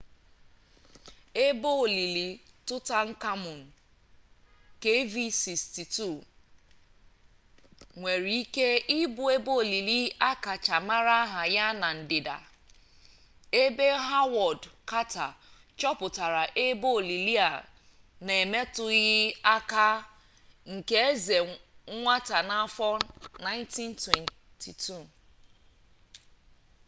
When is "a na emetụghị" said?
17.49-19.17